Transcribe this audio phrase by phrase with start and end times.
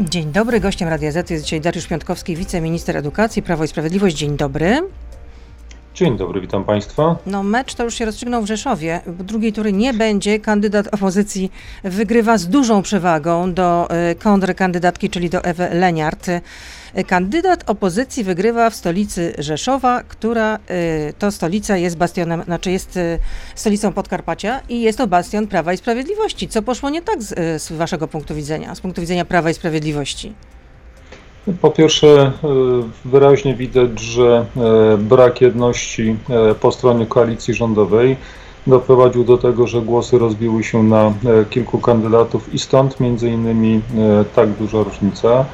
[0.00, 4.16] Dzień dobry, gościem Radia Z jest dzisiaj Dariusz Piątkowski, wiceminister edukacji, Prawo i Sprawiedliwość.
[4.16, 4.82] Dzień dobry.
[5.98, 7.16] Dzień dobry, witam Państwa.
[7.26, 9.00] No mecz to już się rozstrzygnął w Rzeszowie.
[9.06, 10.40] Drugiej tury nie będzie.
[10.40, 11.52] Kandydat opozycji
[11.84, 16.26] wygrywa z dużą przewagą do y, kontrkandydatki, czyli do Ewy Leniart.
[17.06, 22.98] Kandydat opozycji wygrywa w stolicy Rzeszowa, która y, to stolica jest bastionem, znaczy jest
[23.54, 26.48] stolicą Podkarpacia i jest to bastion Prawa i Sprawiedliwości.
[26.48, 30.34] Co poszło nie tak z, z waszego punktu widzenia, z punktu widzenia Prawa i Sprawiedliwości?
[31.60, 32.32] Po pierwsze,
[33.04, 34.46] wyraźnie widać, że
[34.98, 36.16] brak jedności
[36.60, 38.16] po stronie koalicji rządowej
[38.66, 41.12] doprowadził do tego, że głosy rozbiły się na
[41.50, 43.80] kilku kandydatów i stąd między innymi
[44.34, 45.44] tak duża różnica.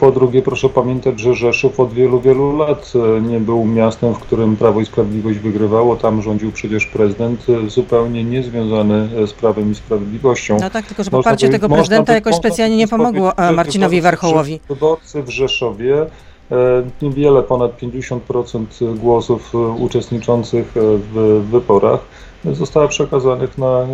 [0.00, 4.56] Po drugie, proszę pamiętać, że Rzeszów od wielu, wielu lat nie był miastem, w którym
[4.56, 5.96] Prawo i Sprawiedliwość wygrywało.
[5.96, 10.56] Tam rządził przecież prezydent zupełnie niezwiązany z Prawem i Sprawiedliwością.
[10.60, 14.60] No tak, tylko że poparcie tego prezydenta jakoś specjalnie nie pomogło Marcinowi Warchołowi.
[14.68, 16.06] Wyborcy w Rzeszowie
[17.02, 22.00] niewiele ponad 50% głosów uczestniczących w wyborach
[22.44, 23.86] zostało przekazanych na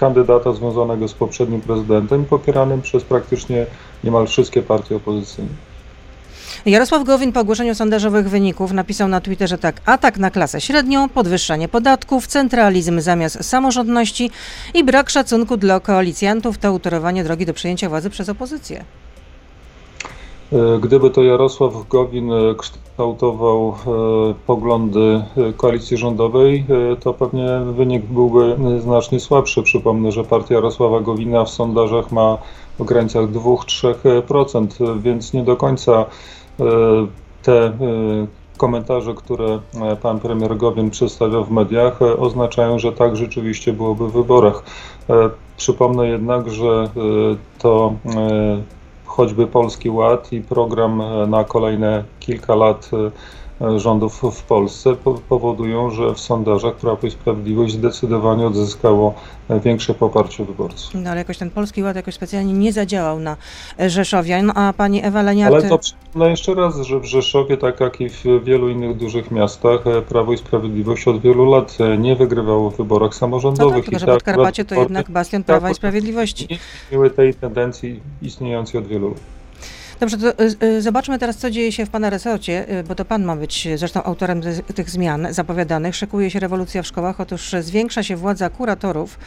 [0.00, 3.66] kandydata związanego z poprzednim prezydentem, popieranym przez praktycznie
[4.04, 5.50] niemal wszystkie partie opozycyjne.
[6.66, 11.68] Jarosław Gowin po ogłoszeniu sondażowych wyników napisał na Twitterze tak: atak na klasę średnią, podwyższanie
[11.68, 14.30] podatków, centralizm zamiast samorządności
[14.74, 18.84] i brak szacunku dla koalicjantów to utorowanie drogi do przejęcia władzy przez opozycję.
[20.80, 23.74] Gdyby to Jarosław Gowin kształtował
[24.46, 25.22] poglądy
[25.56, 26.64] koalicji rządowej,
[27.00, 29.62] to pewnie wynik byłby znacznie słabszy.
[29.62, 32.38] Przypomnę, że partia Jarosława Gowina w sondażach ma
[32.78, 36.04] w granicach 2-3%, więc nie do końca
[37.42, 37.72] te
[38.56, 39.58] komentarze, które
[40.02, 44.62] pan premier Gowin przedstawiał w mediach, oznaczają, że tak rzeczywiście byłoby w wyborach.
[45.56, 46.90] Przypomnę jednak, że
[47.58, 47.92] to
[49.16, 52.90] choćby Polski Ład i program na kolejne kilka lat
[53.76, 54.96] rządów w Polsce
[55.28, 59.14] powodują, że w sondażach Prawo i Sprawiedliwość zdecydowanie odzyskało
[59.64, 60.94] większe poparcie wyborców.
[60.94, 63.36] No ale jakoś ten Polski Ład jakoś specjalnie nie zadziałał na
[63.78, 65.54] Rzeszowie, no, a pani Ewa Leniart...
[65.54, 69.30] Ale to przypomnę jeszcze raz, że w Rzeszowie, tak jak i w wielu innych dużych
[69.30, 73.74] miastach, Prawo i Sprawiedliwość od wielu lat nie wygrywało w wyborach samorządowych.
[73.74, 76.46] No tak, tylko że Podkarpacie to jednak bastion Prawa i Sprawiedliwości.
[76.50, 79.20] Nie zmieniły tej tendencji istniejącej od wielu lat.
[80.00, 83.24] Dobrze, to y, zobaczmy teraz, co dzieje się w Pana resorcie, y, bo to Pan
[83.24, 84.40] ma być zresztą autorem
[84.74, 85.96] tych zmian zapowiadanych.
[85.96, 87.20] Szykuje się rewolucja w szkołach.
[87.20, 89.18] Otóż zwiększa się władza kuratorów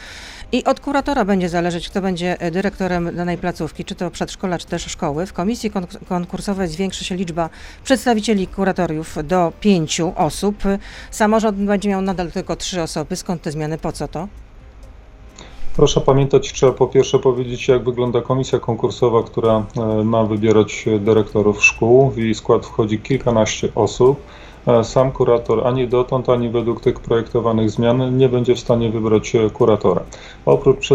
[0.52, 4.82] i od kuratora będzie zależeć, kto będzie dyrektorem danej placówki, czy to przedszkola, czy też
[4.82, 5.26] szkoły.
[5.26, 5.70] W komisji
[6.08, 7.50] konkursowej zwiększy się liczba
[7.84, 10.62] przedstawicieli kuratoriów do pięciu osób.
[11.10, 13.16] Samorząd będzie miał nadal tylko trzy osoby.
[13.16, 13.78] Skąd te zmiany?
[13.78, 14.28] Po co to?
[15.76, 19.64] Proszę pamiętać, trzeba po pierwsze powiedzieć, jak wygląda komisja konkursowa, która
[20.04, 22.10] ma wybierać dyrektorów szkół.
[22.10, 24.20] W jej skład wchodzi kilkanaście osób.
[24.82, 30.02] Sam kurator ani dotąd, ani według tych projektowanych zmian nie będzie w stanie wybrać kuratora.
[30.46, 30.88] Oprócz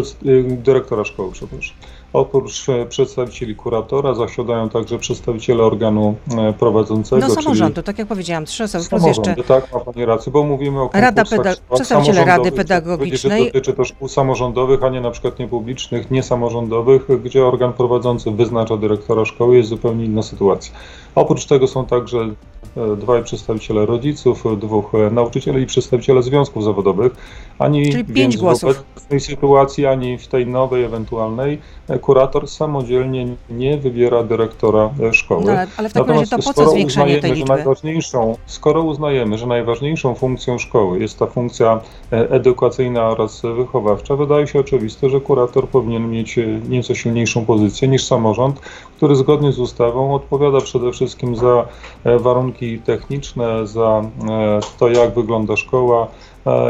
[0.48, 1.76] dyrektora szkoły, przepraszam.
[2.14, 6.16] Oprócz przedstawicieli kuratora zasiadają także przedstawiciele organu
[6.60, 7.28] prowadzącego.
[7.28, 9.36] No samorządu, tak jak powiedziałam, trzy osoby plus jeszcze...
[9.36, 11.54] tak, ma Pani rację, bo mówimy o Rada peda...
[11.74, 13.46] Przedstawiciele Rady Pedagogicznej.
[13.46, 19.26] Dotyczy to szkół samorządowych, a nie na przykład niepublicznych, niesamorządowych, gdzie organ prowadzący wyznacza dyrektora
[19.26, 20.74] szkoły, jest zupełnie inna sytuacja.
[21.16, 22.30] Oprócz tego są także
[22.98, 27.16] dwaj przedstawiciele rodziców, dwóch nauczycieli i przedstawiciele związków zawodowych.
[27.60, 28.84] Ani Czyli pięć głosów.
[28.96, 31.60] w tej sytuacji, ani w tej nowej ewentualnej
[32.02, 35.44] kurator samodzielnie nie wybiera dyrektora szkoły.
[35.46, 37.50] No, ale w takim razie to po co zwiększanie tej liczby?
[37.50, 41.82] Najważniejszą, skoro uznajemy, że najważniejszą funkcją szkoły jest ta funkcja
[42.12, 48.60] edukacyjna oraz wychowawcza, wydaje się oczywiste, że kurator powinien mieć nieco silniejszą pozycję niż samorząd,
[48.98, 51.68] który zgodnie z ustawą odpowiada przede wszystkim za
[52.20, 54.04] warunki techniczne, za
[54.80, 56.08] to, jak wygląda szkoła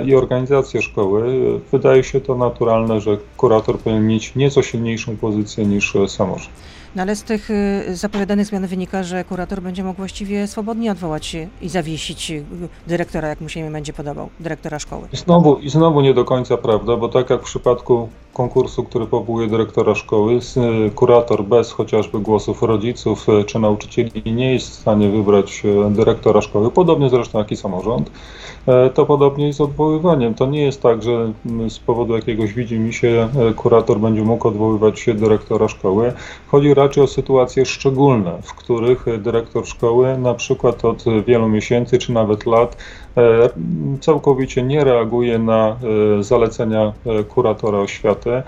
[0.06, 1.24] i organizację szkoły.
[1.72, 6.50] Wydaje się to naturalne, że kurator powinien mieć nieco silniejszą pozycję niż samorząd.
[6.96, 11.26] No ale z tych y, zapowiadanych zmian wynika, że kurator będzie mógł właściwie swobodnie odwołać
[11.26, 12.34] się i zawiesić
[12.88, 15.08] dyrektora, jak mu się będzie podobał, dyrektora szkoły.
[15.14, 19.08] I znowu, I znowu nie do końca prawda, bo tak jak w przypadku konkursu, który
[19.08, 20.40] powołuje dyrektora szkoły,
[20.96, 27.10] kurator bez chociażby głosów rodziców czy nauczycieli nie jest w stanie wybrać dyrektora szkoły, podobnie
[27.10, 28.12] zresztą jak i samorząd,
[28.94, 30.34] to podobnie jest z odwoływaniem.
[30.34, 31.34] To nie jest tak, że
[31.70, 36.14] z powodu jakiegoś widzimisię kurator będzie mógł odwoływać dyrektora szkoły.
[36.48, 42.12] Chodzi raczej o sytuacje szczególne, w których dyrektor szkoły na przykład od wielu miesięcy czy
[42.12, 42.78] nawet lat
[44.02, 45.78] całkowicie nie reaguje na
[46.20, 46.94] zalecenia
[47.30, 48.44] kuratora oświaty,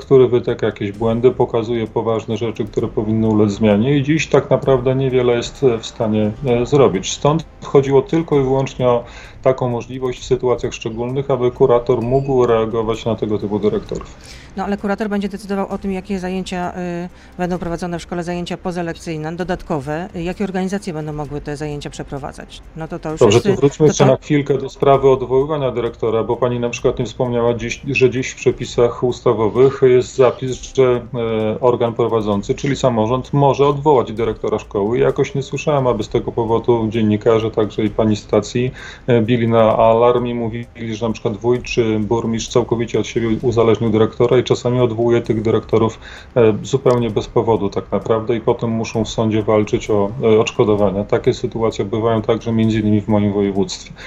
[0.00, 4.94] który wytyka jakieś błędy, pokazuje poważne rzeczy, które powinny ulec zmianie i dziś tak naprawdę
[4.94, 6.30] niewiele jest w stanie
[6.64, 7.12] zrobić.
[7.12, 9.04] Stąd chodziło tylko i wyłącznie o
[9.42, 14.14] taką możliwość w sytuacjach szczególnych, aby kurator mógł reagować na tego typu dyrektorów.
[14.56, 16.72] No ale kurator będzie decydował o tym, jakie zajęcia
[17.04, 21.90] y, będą prowadzone w szkole, zajęcia pozalekcyjne, dodatkowe, y, jakie organizacje będą mogły te zajęcia
[21.90, 22.62] przeprowadzać.
[22.76, 26.24] No to to już Dobrze, jest, to wróćmy jeszcze na chwilkę do sprawy odwoływania dyrektora,
[26.24, 31.00] bo pani na przykład nie wspomniała, dziś, że dziś w przepisach ustawowych jest zapis, że
[31.14, 34.98] e, organ prowadzący, czyli samorząd, może odwołać dyrektora szkoły.
[34.98, 38.70] Jakoś nie słyszałem, aby z tego powodu dziennikarze, także i pani stacji,
[39.06, 43.28] e, bili na alarm i mówili, że na przykład wójt czy burmistrz całkowicie od siebie
[43.42, 45.98] uzależnił dyrektora i czasami odwołuje tych dyrektorów
[46.36, 50.10] e, zupełnie bez powodu tak naprawdę i potem muszą w sądzie walczyć o
[50.40, 51.04] odszkodowania.
[51.04, 53.97] Takie sytuacje bywają także między innymi w moim województwie.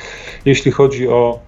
[0.46, 1.40] Jeśli chodzi o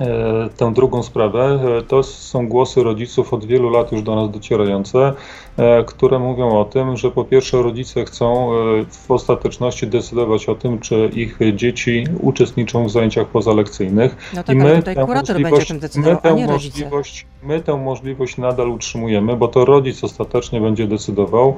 [0.00, 4.30] e, tę drugą sprawę, e, to są głosy rodziców od wielu lat już do nas
[4.30, 5.12] docierające,
[5.56, 8.50] e, które mówią o tym, że po pierwsze rodzice chcą
[8.90, 14.16] w ostateczności decydować o tym, czy ich dzieci uczestniczą w zajęciach pozalekcyjnych.
[14.34, 16.80] No tak, ale tutaj tę kurator będzie tym my decydował, a tę nie rodzice.
[16.80, 21.56] możliwość, my tę możliwość nadal utrzymujemy, bo to rodzic ostatecznie będzie decydował,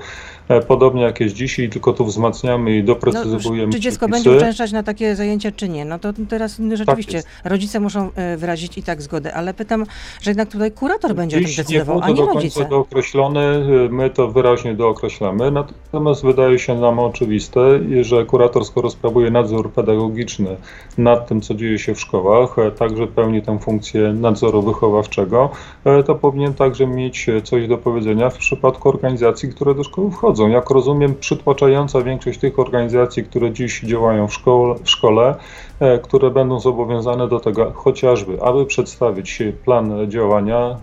[0.61, 4.25] podobnie jak jest dzisiaj, tylko tu wzmacniamy i No, doprecyzowujemy czy dziecko przepisy.
[4.25, 5.85] będzie uczęszczać na takie zajęcia, czy nie?
[5.85, 7.29] No to teraz rzeczywiście jest.
[7.45, 9.87] rodzice muszą e, wyrazić i tak zgodę, ale pytam,
[10.23, 12.35] że jednak tutaj kurator będzie o tym Dziś nie decydował, było a nie do końca
[12.39, 12.65] rodzice.
[12.69, 13.57] dookreślone,
[13.87, 17.61] y, my to wyraźnie dookreślamy, natomiast wydaje się nam oczywiste,
[18.01, 20.57] że kurator, skoro sprawuje nadzór pedagogiczny
[20.99, 25.51] nad tym, co dzieje się w szkołach, e, także pełni tę funkcję nadzoru wychowawczego,
[25.85, 30.11] e, to powinien także mieć e, coś do powiedzenia w przypadku organizacji, które do szkoły
[30.11, 30.42] wchodzą.
[30.49, 35.35] Jak rozumiem, przytłaczająca większość tych organizacji, które dziś działają w szkole, w szkole
[35.81, 40.77] e, które będą zobowiązane do tego chociażby, aby przedstawić plan działania e,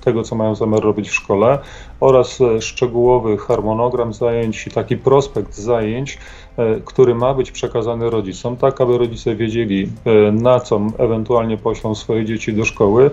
[0.00, 1.58] tego, co mają zamiar robić w szkole
[2.00, 6.18] oraz e, szczegółowy harmonogram zajęć i taki prospekt zajęć,
[6.56, 11.94] e, który ma być przekazany rodzicom, tak aby rodzice wiedzieli, e, na co ewentualnie poślą
[11.94, 13.10] swoje dzieci do szkoły,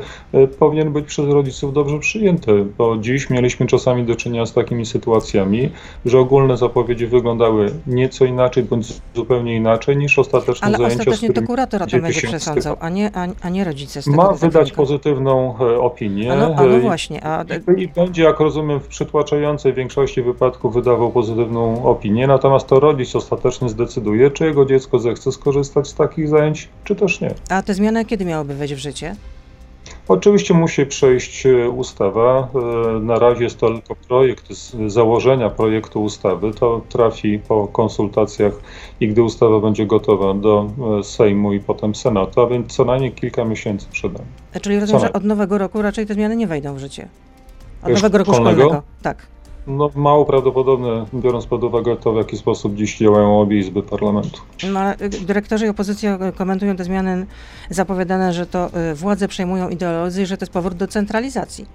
[0.60, 5.70] powinien być przez rodziców dobrze przyjęty, bo dziś mieliśmy czasami do czynienia z takimi sytuacjami,
[6.06, 11.34] że ogólne zapowiedzi wyglądały nieco inaczej bądź zupełnie inaczej niż ostateczne Ale zajęcia, z ostatecznie
[11.34, 14.02] to kurator o tym będzie przesądzał, a nie, a, a nie rodzice.
[14.02, 16.34] Z tego ma wydać pozytywną opinię.
[16.34, 17.46] A no, a no właśnie, a
[17.78, 23.16] i, I będzie, jak rozumiem, w przytłaczającej większości wypadków wydawał pozytywną opinię, natomiast to rodzic
[23.16, 27.34] ostatecznie zdecyduje, czy jego dziecko zechce skorzystać z takich zajęć, czy też nie.
[27.50, 29.16] A te zmiany kiedy miałyby wejść w życie?
[30.08, 32.48] Oczywiście musi przejść e, ustawa.
[32.96, 34.52] E, Na razie jest to tylko projekt
[34.88, 36.54] założenia projektu ustawy.
[36.54, 38.54] To trafi po konsultacjach
[39.00, 40.70] i gdy ustawa będzie gotowa do
[41.00, 44.30] e, Sejmu i potem Senatu, a więc co najmniej kilka miesięcy przed nami.
[44.62, 47.08] Czyli rozumiem, że od nowego roku raczej te zmiany nie wejdą w życie.
[47.84, 48.62] Od nowego roku szkolnego?
[48.62, 48.84] szkolnego.
[49.02, 49.28] Tak.
[49.68, 54.42] No, mało prawdopodobne, biorąc pod uwagę to, w jaki sposób dziś działają obie izby parlamentu.
[54.74, 57.26] No, y, dyrektorzy i opozycja y, komentują te zmiany
[57.70, 61.66] zapowiadane, że to y, władze przejmują ideolodzy i że to jest powrót do centralizacji.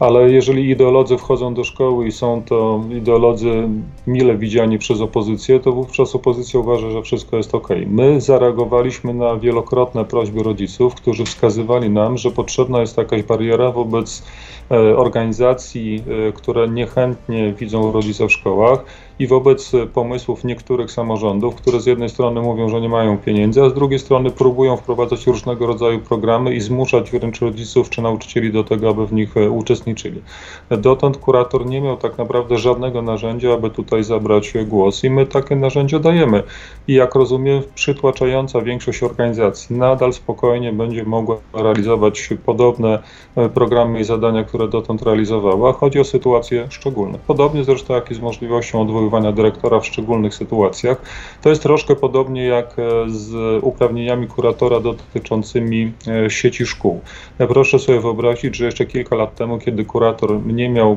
[0.00, 3.68] Ale jeżeli ideolodzy wchodzą do szkoły i są to ideolodzy
[4.06, 7.68] mile widziani przez opozycję, to wówczas opozycja uważa, że wszystko jest ok.
[7.86, 14.22] My zareagowaliśmy na wielokrotne prośby rodziców, którzy wskazywali nam, że potrzebna jest jakaś bariera wobec
[14.70, 18.84] e, organizacji, e, które niechętnie widzą rodzice w szkołach
[19.18, 23.62] i wobec e, pomysłów niektórych samorządów, które z jednej strony mówią, że nie mają pieniędzy,
[23.62, 28.52] a z drugiej strony próbują wprowadzać różnego rodzaju programy i zmuszać wręcz rodziców czy nauczycieli
[28.52, 30.22] do tego, aby w nich e, uczestniczyli.
[30.70, 35.56] Dotąd kurator nie miał tak naprawdę żadnego narzędzia, aby tutaj zabrać głos i my takie
[35.56, 36.42] narzędzie dajemy.
[36.88, 42.98] I jak rozumiem, przytłaczająca większość organizacji nadal spokojnie będzie mogła realizować podobne
[43.36, 45.72] e, programy i zadania, które dotąd realizowała.
[45.72, 47.18] Chodzi o sytuacje szczególne.
[47.26, 51.02] Podobnie zresztą jak i z możliwością odwoływania dyrektora w szczególnych sytuacjach.
[51.42, 57.00] To jest troszkę podobnie jak e, z uprawnieniami kuratora dotyczącymi e, sieci szkół.
[57.38, 60.96] Ja Proszę sobie wyobrazić, że jeszcze kilka lat temu, kiedy kurator nie miał e,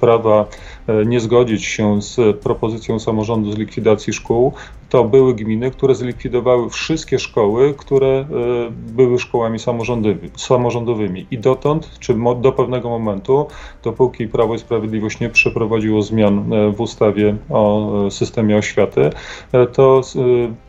[0.00, 0.46] prawa
[0.86, 4.52] e, nie zgodzić się z propozycją samorządu z likwidacji szkół,
[4.90, 8.24] to były gminy, które zlikwidowały wszystkie szkoły, które e,
[8.70, 11.26] były szkołami samorządowy- samorządowymi.
[11.30, 13.46] I dotąd, czy do pewnego momentu,
[13.84, 19.10] dopóki Prawo i Sprawiedliwość nie przeprowadziło zmian e, w ustawie o e, systemie oświaty,
[19.52, 20.20] e, to e,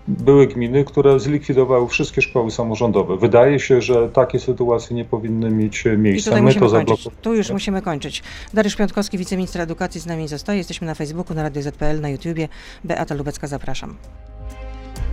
[0.08, 3.18] były gminy, które zlikwidowały wszystkie szkoły samorządowe.
[3.18, 6.42] Wydaje się, że takie sytuacje nie powinny mieć I miejsca.
[6.42, 7.12] My to zablokowaliśmy.
[7.22, 8.24] Tu już musimy kończyć.
[8.54, 10.58] Dariusz Piątkowski, wiceminister edukacji z nami zostaje.
[10.58, 12.48] Jesteśmy na Facebooku, na Radio ZPL, na YouTubie.
[12.84, 13.96] Beata Lubecka, zapraszam.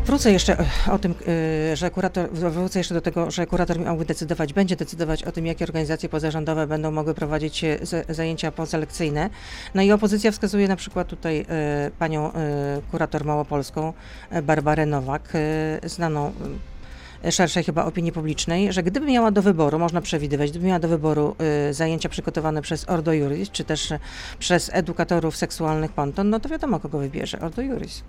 [0.05, 0.57] Wrócę jeszcze
[0.91, 1.15] o tym,
[1.73, 5.47] y, że kurator, wrócę jeszcze do tego, że kurator miałby decydować, będzie decydować o tym,
[5.47, 7.79] jakie organizacje pozarządowe będą mogły prowadzić e,
[8.09, 9.31] zajęcia pozalekcyjne.
[9.75, 11.47] No i opozycja wskazuje na przykład tutaj
[11.99, 12.33] panią
[12.91, 13.93] kurator małopolską,
[14.43, 15.33] Barbarę Nowak,
[15.85, 16.33] znaną
[17.31, 21.37] szerszej chyba opinii publicznej, że gdyby miała do wyboru, można przewidywać, gdyby miała do wyboru
[21.71, 23.93] y, zajęcia przygotowane przez Ordo Juris, czy też
[24.39, 28.03] przez edukatorów seksualnych Ponton, no to wiadomo, kogo wybierze, Ordo Juris.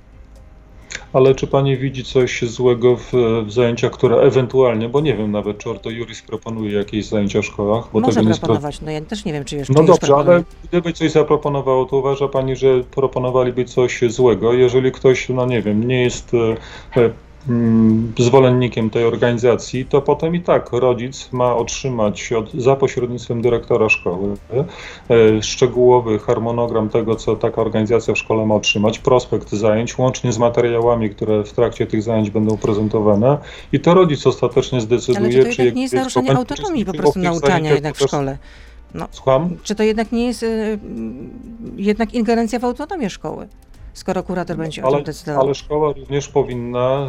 [1.13, 3.11] Ale czy pani widzi coś złego w,
[3.45, 7.45] w, zajęciach, które ewentualnie, bo nie wiem nawet, czy Ordo Juris proponuje jakieś zajęcia w
[7.45, 7.89] szkołach?
[7.93, 11.11] Bo Może proponować, no ja też nie wiem, czy jeszcze No dobrze, ale gdyby coś
[11.11, 14.53] zaproponowało, to uważa pani, że proponowaliby coś złego?
[14.53, 16.55] Jeżeli ktoś, no nie wiem, nie jest e,
[16.95, 17.13] Mm,
[18.19, 24.33] zwolennikiem tej organizacji, to potem i tak rodzic ma otrzymać od, za pośrednictwem dyrektora szkoły
[25.09, 30.37] e, szczegółowy harmonogram tego, co taka organizacja w szkole ma otrzymać, prospekt zajęć, łącznie z
[30.37, 33.37] materiałami, które w trakcie tych zajęć będą prezentowane
[33.71, 37.19] i to rodzic ostatecznie zdecyduje, Ale czy to jednak nie jest naruszenie autonomii po prostu
[37.19, 38.37] nauczania jednak w szkole?
[38.93, 39.07] No.
[39.11, 39.57] Słucham?
[39.63, 40.79] Czy to jednak nie jest y,
[41.77, 43.47] jednak ingerencja w autonomię szkoły?
[43.93, 45.41] Skoro kurator będzie ale, o tym decydował.
[45.41, 47.07] Ale szkoła również powinna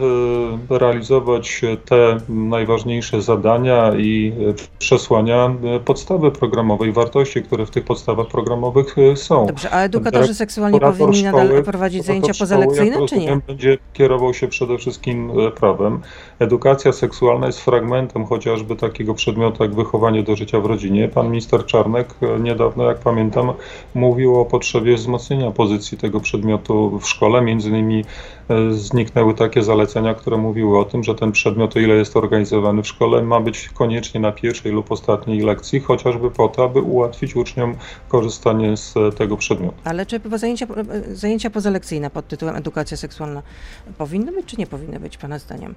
[0.70, 7.84] y, realizować te najważniejsze zadania i y, przesłania y, podstawy programowej, wartości, które w tych
[7.84, 9.46] podstawach programowych są.
[9.46, 13.40] Dobrze, a edukatorzy seksualni powinni szkoły, nadal prowadzić zajęcia pozalekcyjne, szkoły, czy nie?
[13.46, 16.00] będzie kierował się przede wszystkim prawem.
[16.38, 21.08] Edukacja seksualna jest fragmentem chociażby takiego przedmiotu jak wychowanie do życia w rodzinie.
[21.08, 23.52] Pan minister Czarnek niedawno, jak pamiętam,
[23.94, 27.42] mówił o potrzebie wzmocnienia pozycji tego przedmiotu w szkole.
[27.42, 28.04] Między innymi
[28.48, 32.82] e, zniknęły takie zalecenia, które mówiły o tym, że ten przedmiot, o ile jest organizowany
[32.82, 37.36] w szkole, ma być koniecznie na pierwszej lub ostatniej lekcji, chociażby po to, aby ułatwić
[37.36, 37.74] uczniom
[38.08, 39.76] korzystanie z tego przedmiotu.
[39.84, 40.66] Ale czy zajęcia,
[41.12, 43.42] zajęcia pozalekcyjne pod tytułem edukacja seksualna
[43.98, 45.74] powinny być, czy nie powinny być, Pana zdaniem?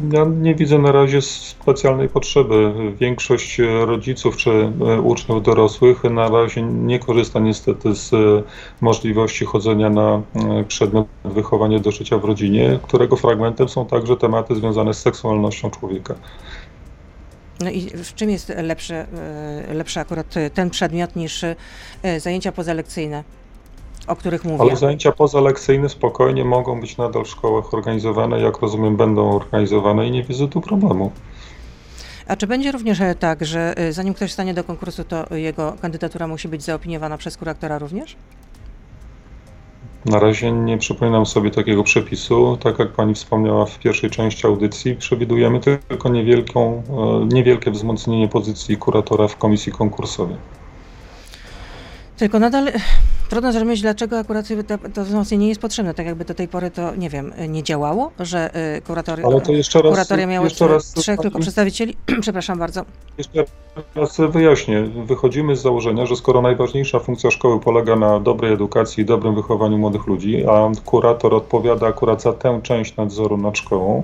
[0.00, 2.72] Ja nie widzę na razie specjalnej potrzeby.
[3.00, 8.16] Większość rodziców czy e, uczniów dorosłych na razie nie korzysta niestety z e,
[8.80, 14.54] możliwości chodzenia na e, przedmiot wychowanie do życia w rodzinie, którego fragmentem są także tematy
[14.54, 16.14] związane z seksualnością człowieka.
[17.60, 19.06] No i w czym jest lepszy,
[19.74, 21.44] lepszy akurat ten przedmiot niż
[22.18, 23.24] zajęcia pozalekcyjne?
[24.08, 24.60] O których mówię.
[24.60, 30.10] Ale zajęcia pozalekcyjne spokojnie mogą być nadal w szkołach organizowane, jak rozumiem, będą organizowane i
[30.10, 31.12] nie widzę tu problemu.
[32.26, 35.74] A czy będzie również e, tak, że e, zanim ktoś stanie do konkursu, to jego
[35.82, 38.16] kandydatura musi być zaopiniowana przez kuratora również?
[40.04, 42.56] Na razie nie przypominam sobie takiego przepisu.
[42.56, 46.82] Tak jak pani wspomniała w pierwszej części audycji, przewidujemy tylko niewielką,
[47.22, 50.36] e, niewielkie wzmocnienie pozycji kuratora w komisji konkursowej.
[52.18, 52.72] Tylko nadal
[53.28, 54.46] Trudno zrozumieć, dlaczego akurat
[54.94, 55.94] to wzmocnienie jest potrzebne.
[55.94, 59.52] Tak jakby do tej pory to, nie wiem, nie działało, że y, kuratory, Ale to
[59.52, 61.96] jeszcze raz, kuratoria miały jeszcze raz, trzech tylko przedstawicieli.
[62.20, 62.84] Przepraszam bardzo.
[63.18, 63.44] Jeszcze
[63.94, 64.82] raz wyjaśnię.
[64.82, 69.78] Wychodzimy z założenia, że skoro najważniejsza funkcja szkoły polega na dobrej edukacji i dobrym wychowaniu
[69.78, 74.02] młodych ludzi, a kurator odpowiada akurat za tę część nadzoru nad szkołą,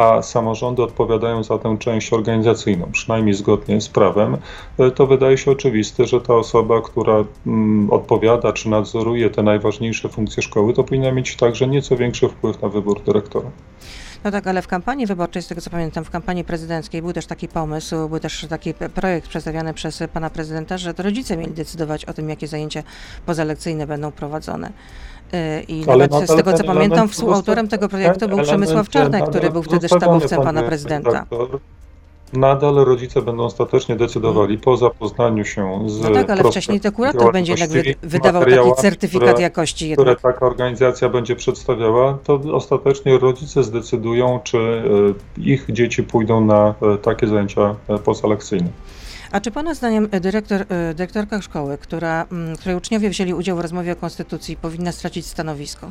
[0.00, 4.36] a samorządy odpowiadają za tę część organizacyjną, przynajmniej zgodnie z prawem,
[4.78, 10.08] e, to wydaje się oczywiste, że ta osoba, która mm, odpowiada czy nadzoruje te najważniejsze
[10.08, 13.50] funkcje szkoły, to powinna mieć także nieco większy wpływ na wybór dyrektora.
[14.24, 17.26] No tak, ale w kampanii wyborczej, z tego co pamiętam, w kampanii prezydenckiej był też
[17.26, 22.04] taki pomysł, był też taki projekt przedstawiany przez pana prezydenta, że to rodzice mieli decydować
[22.04, 22.82] o tym, jakie zajęcia
[23.26, 24.72] pozalekcyjne będą prowadzone.
[25.68, 29.62] I ale nawet z tego co pamiętam, współautorem tego projektu był Przemysław Czarnek, który był
[29.62, 31.26] wtedy sztabowcem pana prezydenta.
[32.32, 34.60] Nadal rodzice będą ostatecznie decydowali hmm.
[34.60, 36.00] po zapoznaniu się z.
[36.00, 37.70] No tak, ale wcześniej to kurator będzie jednak
[38.02, 39.88] wydawał taki certyfikat które, jakości.
[39.88, 40.18] Jednak.
[40.18, 46.74] Które taka organizacja będzie przedstawiała, to ostatecznie rodzice zdecydują, czy y, ich dzieci pójdą na
[46.94, 48.68] y, takie zajęcia pozalekcyjne.
[49.32, 53.56] A czy Pana zdaniem e, dyrektor, e, dyrektorka szkoły, która, mm, której uczniowie wzięli udział
[53.56, 55.90] w rozmowie o konstytucji, powinna stracić stanowisko?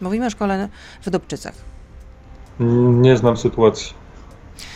[0.00, 0.68] Mówimy o szkole
[1.02, 1.54] w Dobczycach.
[2.60, 3.94] Nie znam sytuacji.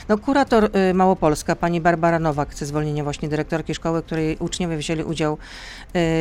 [0.08, 5.02] No, kurator y, Małopolska, pani Barbara Nowak chce zwolnienia właśnie dyrektorki szkoły, której uczniowie wzięli
[5.04, 5.38] udział y,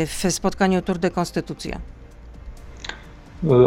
[0.05, 1.79] w spotkaniu Tour de Konstytucja.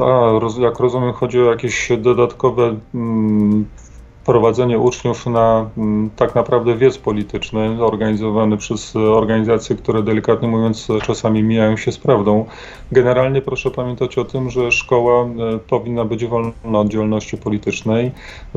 [0.02, 3.66] A, jak rozumiem, chodzi o jakieś dodatkowe mm,
[4.28, 11.42] prowadzenie uczniów na mm, tak naprawdę wiec polityczny organizowany przez organizacje, które delikatnie mówiąc czasami
[11.42, 12.44] mijają się z prawdą.
[12.92, 18.10] Generalnie proszę pamiętać o tym, że szkoła e, powinna być wolna od działalności politycznej.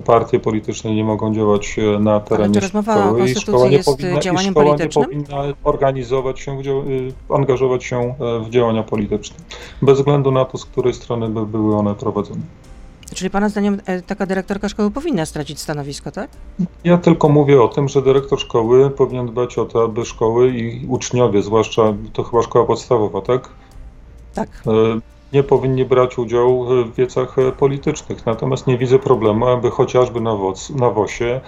[0.06, 4.76] Partie polityczne nie mogą działać e, na terenie szkoły i szkoła nie powinna, działaniem szkoła
[4.76, 8.14] nie powinna organizować się, e, angażować się
[8.46, 9.38] w działania polityczne.
[9.82, 12.42] Bez względu na to, z której strony by były one prowadzone.
[13.16, 16.30] Czyli Pana zdaniem e, taka dyrektorka szkoły powinna stracić stanowisko, tak?
[16.84, 20.86] Ja tylko mówię o tym, że dyrektor szkoły powinien dbać o to, aby szkoły i
[20.88, 23.50] uczniowie, zwłaszcza to chyba szkoła podstawowa, tak?
[24.34, 24.50] Tak.
[24.68, 24.72] E,
[25.34, 28.26] nie powinni brać udziału w wiecach politycznych.
[28.26, 31.42] Natomiast nie widzę problemu, aby chociażby na, WOS, na WOSie e,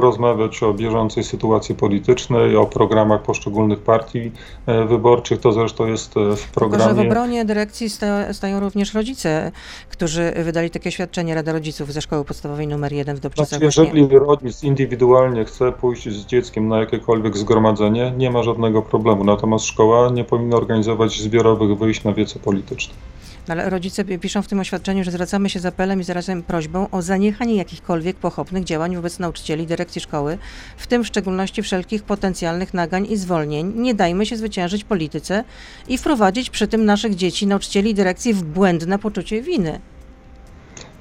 [0.00, 4.32] rozmawiać o bieżącej sytuacji politycznej, o programach poszczególnych partii
[4.66, 5.40] e, wyborczych.
[5.40, 6.84] To zresztą jest e, w programie.
[6.84, 7.88] Tylko, że w obronie dyrekcji
[8.32, 9.52] stają również rodzice,
[9.90, 13.48] którzy wydali takie świadczenie Rada Rodziców ze szkoły podstawowej numer 1 w Dobczycach.
[13.48, 19.24] Znaczy, jeżeli rodzic indywidualnie chce pójść z dzieckiem na jakiekolwiek zgromadzenie, nie ma żadnego problemu.
[19.24, 23.03] Natomiast szkoła nie powinna organizować zbiorowych wyjść na wiece polityczne.
[23.48, 26.90] No ale rodzice piszą w tym oświadczeniu, że zwracamy się z apelem i zarazem prośbą
[26.90, 30.38] o zaniechanie jakichkolwiek pochopnych działań wobec nauczycieli, dyrekcji szkoły,
[30.76, 33.72] w tym w szczególności wszelkich potencjalnych nagań i zwolnień.
[33.76, 35.44] Nie dajmy się zwyciężyć polityce
[35.88, 39.80] i wprowadzić przy tym naszych dzieci, nauczycieli i dyrekcji w błędne poczucie winy.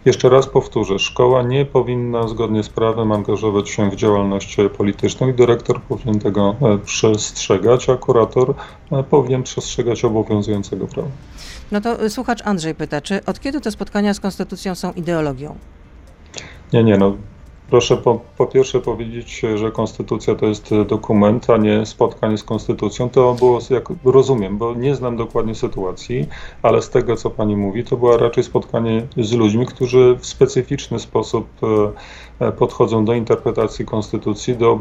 [0.06, 5.34] Jeszcze raz powtórzę, szkoła nie powinna zgodnie z prawem angażować się w działalność polityczną i
[5.34, 8.54] dyrektor powinien tego e, przestrzegać, a kurator
[8.92, 11.10] e, powinien przestrzegać obowiązującego prawa.
[11.72, 15.56] No to słuchacz Andrzej pyta, czy od kiedy te spotkania z konstytucją są ideologią?
[16.74, 17.18] Nie, nie, no
[17.74, 23.10] Proszę po, po, pierwsze powiedzieć, że konstytucja to jest dokument, a nie spotkanie z konstytucją.
[23.10, 26.28] To było, jak rozumiem, bo nie znam dokładnie sytuacji,
[26.62, 31.00] ale z tego, co pani mówi, to było raczej spotkanie z ludźmi, którzy w specyficzny
[31.00, 31.68] sposób e,
[32.52, 34.80] podchodzą do interpretacji konstytucji, do,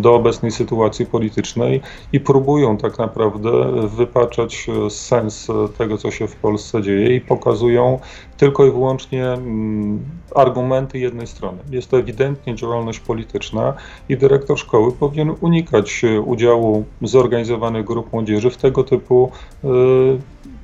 [0.00, 1.80] do obecnej sytuacji politycznej
[2.12, 3.50] i próbują tak naprawdę
[3.88, 5.48] wypaczać sens
[5.78, 7.98] tego, co się w Polsce dzieje i pokazują
[8.40, 10.00] tylko i wyłącznie mm,
[10.34, 11.58] argumenty jednej strony.
[11.70, 13.74] Jest to ewidentnie działalność polityczna
[14.08, 19.30] i dyrektor szkoły powinien unikać e, udziału zorganizowanych grup młodzieży w tego typu
[19.64, 19.68] e,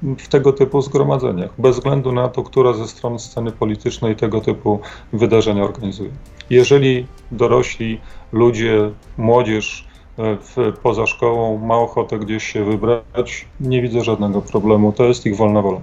[0.03, 4.81] w tego typu zgromadzeniach, bez względu na to, która ze stron sceny politycznej tego typu
[5.13, 6.11] wydarzenia organizuje.
[6.51, 8.01] Jeżeli dorośli
[8.33, 9.89] ludzie, młodzież
[10.19, 14.93] e, w, poza szkołą ma ochotę gdzieś się wybrać, nie widzę żadnego problemu.
[14.93, 15.81] To jest ich wolna wola.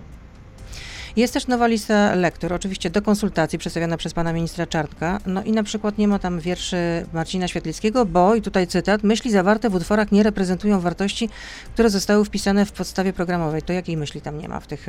[1.15, 5.19] Jest też nowa lista lektur, oczywiście do konsultacji przedstawiona przez pana ministra Czartka.
[5.25, 9.31] No i na przykład nie ma tam wierszy Marcina Świetlickiego, bo, i tutaj cytat, myśli
[9.31, 11.29] zawarte w utworach nie reprezentują wartości,
[11.73, 13.61] które zostały wpisane w podstawie programowej.
[13.61, 14.87] To jakiej myśli tam nie ma w tych,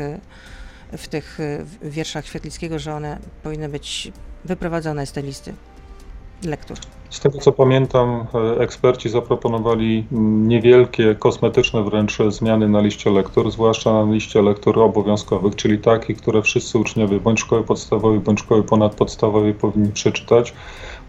[0.93, 1.39] w tych
[1.83, 4.13] wierszach Świetlickiego, że one powinny być
[4.45, 5.55] wyprowadzone z tej listy
[6.45, 6.79] lektur?
[7.11, 10.07] Z tego co pamiętam, e, eksperci zaproponowali
[10.47, 16.43] niewielkie, kosmetyczne wręcz zmiany na liście lektur, zwłaszcza na liście lektur obowiązkowych, czyli takich, które
[16.43, 20.55] wszyscy uczniowie bądź szkoły podstawowej, bądź szkoły ponadpodstawowej powinni przeczytać.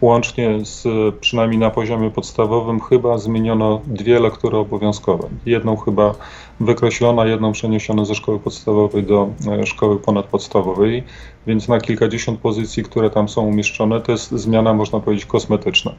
[0.02, 0.84] Łącznie z,
[1.20, 5.28] przynajmniej na poziomie podstawowym, chyba zmieniono dwie lektury obowiązkowe.
[5.46, 6.16] Jedną chyba
[6.60, 9.30] wykreślono, jedną przeniesiono ze szkoły podstawowej do
[9.62, 11.04] e, szkoły ponadpodstawowej,
[11.48, 15.92] więc na kilkadziesiąt pozycji, które tam są umieszczone, to jest zmiana, można powiedzieć, kosmetyczna.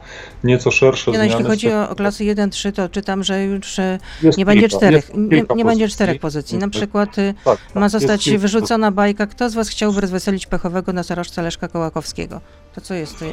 [0.44, 1.40] Nieco szersze nie, no, zmiany.
[1.40, 3.98] Jeśli chodzi o, klasy 1-3, to czytam, że już e,
[4.38, 6.58] nie będzie czterech, nie, nie będzie czterech pozycji.
[6.58, 10.92] Na przykład e, tak, tak, ma zostać wyrzucona bajka, kto z Was chciałby rozweselić pechowego
[10.92, 12.40] na starożce Leszka Kołakowskiego?
[12.74, 13.24] To co jest?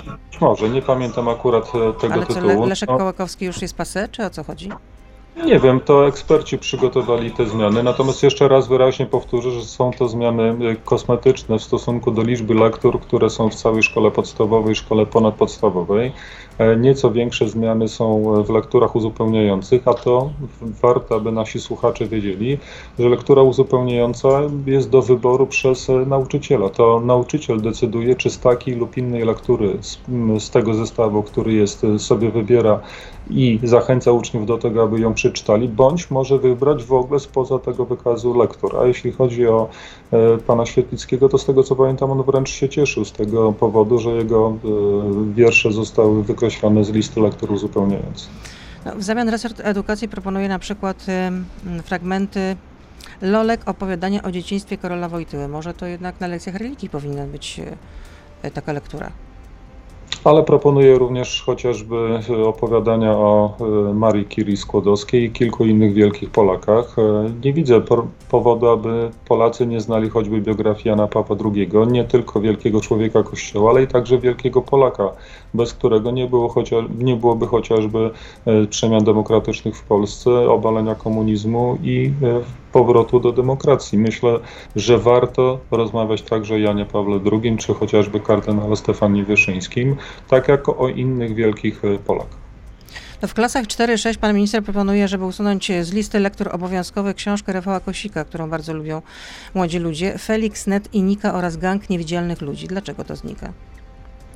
[0.41, 2.49] Może, nie pamiętam akurat tego Ale tytułu.
[2.49, 2.97] Ale Leszek no.
[2.97, 4.69] Kołakowski już jest pase, czy o co chodzi?
[5.35, 10.07] Nie wiem, to eksperci przygotowali te zmiany, natomiast jeszcze raz wyraźnie powtórzę, że są to
[10.07, 15.05] zmiany y, kosmetyczne w stosunku do liczby lektur, które są w całej szkole podstawowej, szkole
[15.05, 16.11] ponadpodstawowej.
[16.57, 20.29] E, nieco większe zmiany są w lekturach uzupełniających, a to
[20.61, 22.57] warto, aby nasi słuchacze wiedzieli,
[22.99, 24.27] że lektura uzupełniająca
[24.65, 26.69] jest do wyboru przez e, nauczyciela.
[26.69, 29.77] To nauczyciel decyduje, czy z takiej lub innej lektury,
[30.39, 32.79] z, tego zestawu, który jest, e, sobie wybiera
[33.29, 37.85] i zachęca uczniów do tego, aby ją przeczytali, bądź może wybrać w ogóle spoza tego
[37.85, 38.77] wykazu lektur.
[38.77, 39.69] A jeśli chodzi o
[40.47, 44.11] pana Świetlickiego, to z tego co pamiętam, on wręcz się cieszył z tego powodu, że
[44.11, 44.53] jego
[45.35, 48.29] wiersze zostały wykreślone z listy lektur uzupełniających.
[48.85, 51.05] No, w zamian resort edukacji proponuje na przykład
[51.79, 52.55] y, fragmenty
[53.21, 55.47] Lolek opowiadania o dzieciństwie Karola Wojtyły.
[55.47, 57.59] Może to jednak na lekcjach religii powinna być
[58.43, 59.11] y, taka lektura
[60.23, 63.53] ale proponuję również chociażby opowiadania o
[63.89, 66.95] e, Marii Curie Skłodowskiej i kilku innych wielkich Polakach.
[66.99, 67.81] E, nie widzę
[68.29, 73.71] powodu, aby Polacy nie znali choćby biografii Jana Pawła II, nie tylko wielkiego człowieka Kościoła,
[73.71, 75.09] ale i także wielkiego Polaka,
[75.53, 78.11] bez którego nie, było chociaż, nie byłoby chociażby
[78.45, 82.11] e, przemian demokratycznych w Polsce, obalenia komunizmu i
[82.73, 83.97] powrotu do demokracji.
[83.97, 84.39] Myślę,
[84.75, 89.95] że warto rozmawiać także o Janie Pawle II, czy chociażby kardynale Stefanii Wyszyńskim,
[90.29, 92.43] tak jak o innych wielkich e, Polakach.
[93.21, 97.79] To w klasach 4-6 pan minister proponuje, żeby usunąć z listy lektur obowiązkowych książkę Rafała
[97.79, 99.01] Kosika, którą bardzo lubią
[99.53, 102.67] młodzi ludzie, Felix, Net i Nika oraz Gang Niewidzialnych Ludzi.
[102.67, 103.53] Dlaczego to znika?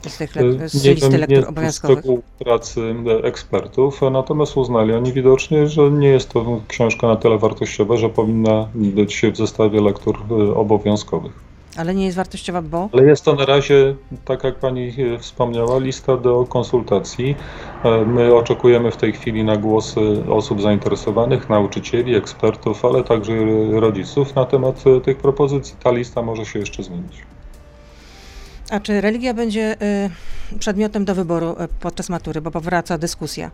[0.07, 0.31] Z, tych
[0.65, 1.97] z Nie listy wiem, lektur nie obowiązkowych.
[1.97, 7.97] szczegółów pracy ekspertów, natomiast uznali oni widocznie, że nie jest to książka na tyle wartościowa,
[7.97, 11.46] że powinna być w zestawie lektur e, obowiązkowych.
[11.77, 15.79] Ale nie jest wartościowa, bo Ale jest to na razie, tak jak pani e, wspomniała,
[15.79, 17.35] lista do konsultacji.
[17.83, 23.33] E, My oczekujemy w tej chwili na głosy osób zainteresowanych, nauczycieli, ekspertów, ale także
[23.71, 25.75] rodziców na temat e, tych propozycji.
[25.83, 27.23] Ta lista może się jeszcze zmienić.
[28.69, 29.75] A czy religia będzie
[30.59, 33.51] przedmiotem do wyboru podczas matury, bo powraca dyskusja?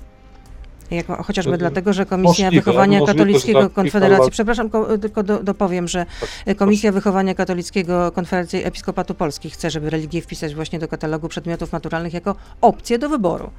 [0.91, 5.23] Jako, chociażby Y, dlatego, że Komisja możliwe, Wychowania możliwe, Katolickiego tak, Konfederacji, przepraszam, ko, tylko
[5.23, 6.05] do, dopowiem, że
[6.47, 11.71] y, Komisja Wychowania Katolickiego Konferencji Episkopatu Polski chce, żeby religię wpisać właśnie do katalogu przedmiotów
[11.71, 13.49] maturalnych jako opcję do wyboru.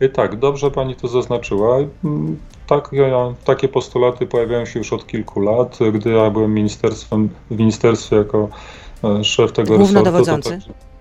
[0.00, 1.78] I tak, dobrze pani to zaznaczyła.
[2.04, 2.90] Mm, Tak,
[3.44, 5.78] takie postulaty pojawiają się już od kilku lat.
[5.92, 8.48] Gdy ja byłem ministerstwem, w ministerstwie jako
[9.04, 10.50] e, szef tego Głównodowodzący.
[10.50, 10.95] resortu, to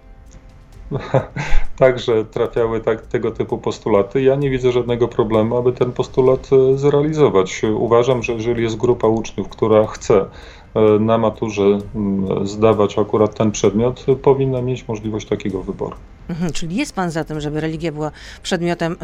[1.77, 4.21] także, trafiały tak, tego typu postulaty.
[4.21, 7.61] Ja nie widzę żadnego problemu, aby ten postulat e, zrealizować.
[7.63, 10.25] Uważam, że jeżeli jest grupa uczniów, która chce
[10.75, 15.95] e, na maturze mm, zdawać akurat ten przedmiot, powinna mieć możliwość takiego wyboru.
[16.29, 18.11] Mhm, czyli jest pan za tym, żeby religia była
[18.43, 18.95] przedmiotem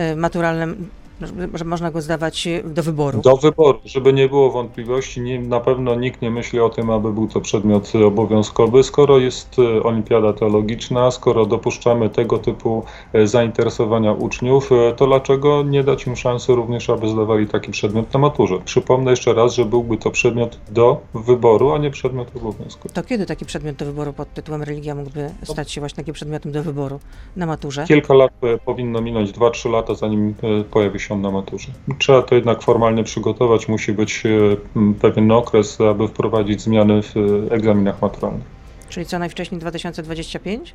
[0.00, 0.88] y, maturalnym,
[1.26, 3.20] że- można go zdawać y, do wyboru?
[3.20, 7.12] Do wyboru, żeby nie było wątpliwości, nie, na pewno nikt nie myśli o tym, aby
[7.12, 8.82] był to przedmiot e, obowiązkowy.
[8.82, 15.62] Skoro jest e, olimpiada teologiczna, skoro dopuszczamy tego typu e, zainteresowania uczniów, e, to dlaczego
[15.62, 18.54] nie dać im szansy również, aby zdawali taki przedmiot na maturze?
[18.64, 22.94] Przypomnę jeszcze raz, że byłby to przedmiot do wyboru, a nie przedmiot obowiązkowy.
[22.94, 26.52] To kiedy taki przedmiot do wyboru pod tytułem religia mógłby stać się właśnie takim przedmiotem
[26.52, 27.00] do wyboru
[27.36, 27.84] na maturze?
[27.88, 31.68] Kilka lat e, powinno minąć, 2-3 lata, zanim e, pojawi się na maturze.
[31.98, 34.56] Trzeba to jednak formalnie przygotować, musi być e,
[35.00, 38.46] pewien okres, aby wprowadzić zmiany w e, egzaminach maturalnych.
[38.88, 40.74] Czyli co najwcześniej 2025?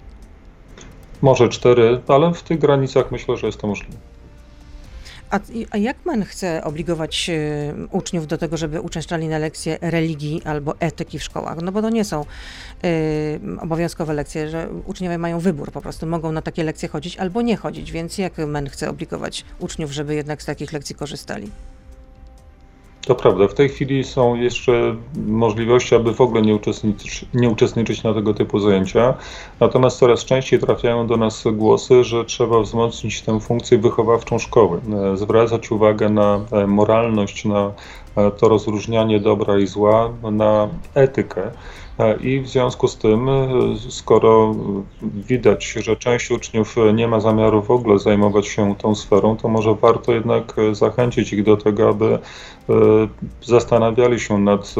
[1.22, 3.98] Może 4, ale w tych granicach myślę, że jest to możliwe.
[5.30, 5.40] A,
[5.72, 10.80] a jak man chce obligować y, uczniów do tego, żeby uczęszczali na lekcje religii albo
[10.80, 11.58] etyki w szkołach?
[11.62, 12.26] No bo to nie są
[12.86, 17.42] y, obowiązkowe lekcje, że uczniowie mają wybór po prostu, mogą na takie lekcje chodzić albo
[17.42, 21.52] nie chodzić, więc jak man chce obligować uczniów, żeby jednak z takich lekcji korzystali?
[23.06, 24.96] To prawda, w tej chwili są jeszcze
[25.28, 29.14] możliwości, aby w ogóle nie uczestniczyć, nie uczestniczyć na tego typu zajęcia.
[29.60, 34.82] Natomiast coraz częściej trafiają do nas głosy, że trzeba wzmocnić tę funkcję wychowawczą szkoły,
[35.14, 37.72] e, zwracać uwagę na e, moralność, na
[38.16, 41.52] e, to rozróżnianie dobra i zła, na etykę.
[42.00, 43.50] E, I w związku z tym, e,
[43.90, 44.56] skoro
[45.02, 49.76] widać, że część uczniów nie ma zamiaru w ogóle zajmować się tą sferą, to może
[49.76, 52.20] warto jednak e, zachęcić ich do tego, aby
[53.42, 54.76] zastanawiali się nad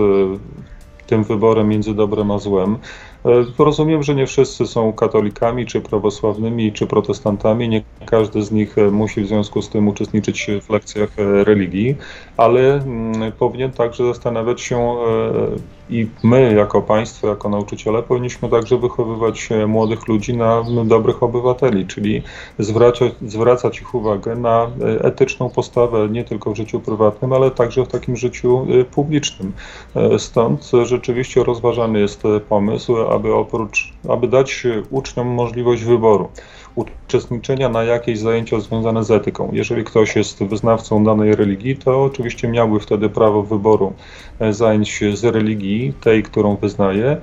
[1.08, 2.78] tym wyborem między dobrem a złem.
[3.26, 7.70] E, Rozumiem, że nie wszyscy są katolikami, czy prawosławnymi, czy protestantami.
[7.70, 11.96] Nie każdy z nich e, musi w związku z tym uczestniczyć w lekcjach e, religii,
[12.38, 14.96] ale mm, powinien także zastanawiać się
[15.90, 22.22] i my, jako państwo, jako nauczyciele, powinniśmy także wychowywać młodych ludzi na dobrych obywateli, czyli
[22.60, 24.68] zwracać, zwracać ich uwagę na
[25.02, 29.54] etyczną postawę nie tylko w życiu prywatnym, ale także w takim życiu publicznym.
[30.18, 36.30] Stąd rzeczywiście rozważany jest pomysł, aby oprócz, aby dać uczniom możliwość wyboru
[36.76, 39.50] uczestniczenia na jakieś zajęcia związane z etyką.
[39.54, 43.94] Jeżeli ktoś jest wyznawcą danej religii, to oczywiście miałby wtedy prawo wyboru
[44.40, 47.18] e, zajęć z religii, tej, którą wyznaje,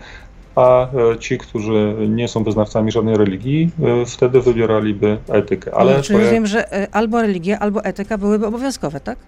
[0.56, 3.70] a e, ci, którzy nie są wyznawcami żadnej religii,
[4.02, 5.74] e, wtedy wybieraliby etykę.
[5.74, 9.18] Ale Ale Czyli poja- rozumiem, że y, albo religia, albo etyka byłyby obowiązkowe, tak?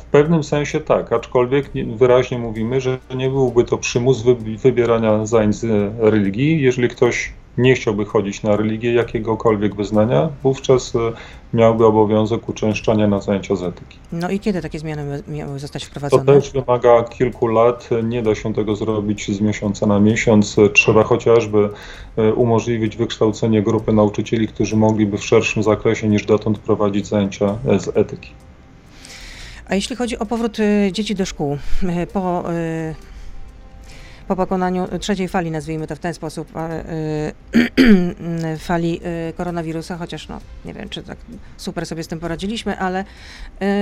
[0.00, 5.26] W pewnym sensie tak, aczkolwiek nie- wyraźnie mówimy, że nie byłby to przymus wy- wybierania
[5.26, 6.62] zajęć z religii.
[6.62, 10.98] Jeżeli ktoś nie chciałby chodzić na religię jakiegokolwiek wyznania, wówczas e,
[11.52, 13.98] miałby obowiązek uczęszczania na zajęcia z etyki.
[14.12, 16.24] No i kiedy takie zmiany mia- miały zostać To wprowadzone?
[16.24, 20.56] też wymaga kilku lat, nie da się tego zrobić z miesiąca na miesiąc.
[20.72, 21.68] Trzeba chociażby
[22.16, 27.80] e, umożliwić wykształcenie grupy nauczycieli, którzy mogliby w szerszym zakresie niż dotąd prowadzić zajęcia e,
[27.80, 28.30] z etyki.
[29.72, 31.58] A jeśli chodzi o powrót y, dzieci do szkół
[32.02, 32.94] y, po, y,
[34.28, 36.52] po pokonaniu trzeciej fali, nazwijmy to w ten sposób,
[38.58, 39.00] fali
[39.36, 41.18] koronawirusa, chociaż no, nie wiem, czy tak
[41.56, 43.04] super sobie z tym poradziliśmy, ale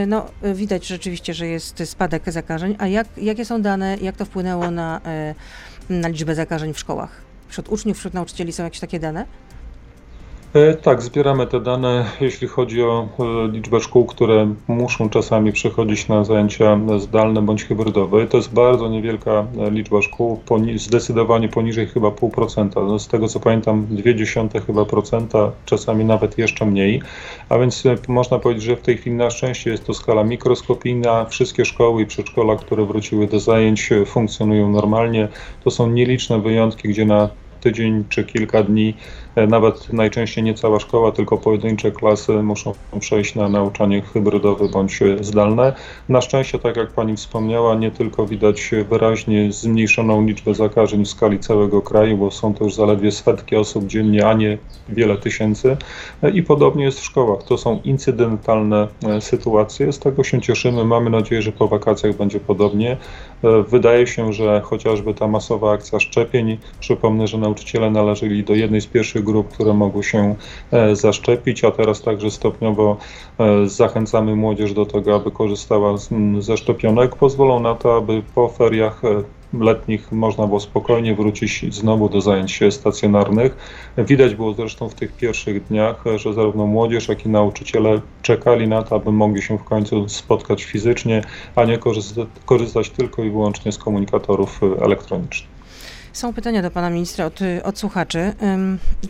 [0.07, 2.77] no, widać rzeczywiście, że jest spadek zakażeń.
[2.79, 5.01] A jak, jakie są dane, jak to wpłynęło na,
[5.91, 7.11] na liczbę zakażeń w szkołach?
[7.49, 9.27] Wśród uczniów, wśród nauczycieli są jakieś takie dane?
[10.55, 16.09] E, tak, zbieramy te dane, jeśli chodzi o e, liczbę szkół, które muszą czasami przechodzić
[16.09, 18.27] na zajęcia zdalne bądź hybrydowe.
[18.27, 20.41] To jest bardzo niewielka e, liczba szkół,
[20.77, 22.81] zdecydowanie poniżej chyba pół procenta.
[22.81, 27.03] No, z tego co pamiętam, dwie dziesiąte chyba procenta, czasami nawet jeszcze mniej.
[27.49, 31.25] A więc można powiedzieć, że w tej chwili na szczęście jest to skala mikroskopijna.
[31.25, 35.29] Wszystkie szkoły i przedszkola, które wróciły do zajęć, funkcjonują normalnie.
[35.65, 37.29] To są nieliczne wyjątki, gdzie na
[37.61, 38.95] tydzień czy kilka dni
[39.49, 45.73] nawet najczęściej nie cała szkoła, tylko pojedyncze klasy muszą przejść na nauczanie hybrydowe bądź zdalne.
[46.09, 51.39] Na szczęście, tak jak Pani wspomniała, nie tylko widać wyraźnie zmniejszoną liczbę zakażeń w skali
[51.39, 55.77] całego kraju, bo są to już zaledwie setki osób dziennie, a nie wiele tysięcy.
[56.23, 57.43] E, I podobnie jest w szkołach.
[57.43, 59.93] To są incydentalne e, sytuacje.
[59.93, 60.85] Z tego się cieszymy.
[60.85, 62.97] Mamy nadzieję, że po wakacjach będzie podobnie.
[63.69, 68.87] Wydaje się, że chociażby ta masowa akcja szczepień, przypomnę, że nauczyciele należeli do jednej z
[68.87, 70.35] pierwszych grup, które mogły się
[70.71, 72.97] e, zaszczepić, a teraz także stopniowo
[73.39, 75.95] e, zachęcamy młodzież do tego, aby korzystała
[76.39, 77.17] ze szczepionek.
[77.17, 79.23] Pozwolą na to, aby po feriach e,
[79.59, 83.57] letnich można było spokojnie wrócić znowu do zajęć stacjonarnych.
[83.99, 88.83] Widać było zresztą w tych pierwszych dniach, że zarówno młodzież, jak i nauczyciele czekali na
[88.83, 91.23] to, aby mogli się w końcu spotkać fizycznie,
[91.57, 91.79] a nie
[92.45, 95.50] korzystać tylko i wyłącznie z komunikatorów elektronicznych.
[96.13, 98.35] Są pytania do pana ministra od, od słuchaczy.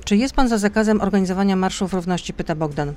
[0.05, 2.33] Czy jest pan za zakazem organizowania marszów równości?
[2.33, 2.95] Pyta Bogdan.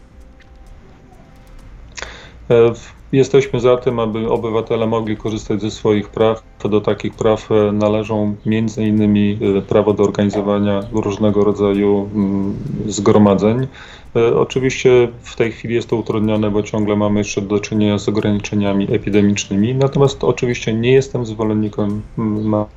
[2.50, 2.74] E,
[3.13, 6.43] jesteśmy za tym, aby obywatele mogli korzystać ze swoich praw.
[6.69, 8.36] Do takich praw e, należą
[8.78, 12.56] innymi e, prawo do organizowania różnego rodzaju mm,
[12.88, 13.67] zgromadzeń.
[14.15, 18.10] E, oczywiście w tej chwili jest to utrudnione, bo ciągle mamy jeszcze do czynienia z
[18.10, 19.76] ograniczeniami epidemicznymi.
[19.76, 22.02] Natomiast oczywiście nie jestem zwolennikiem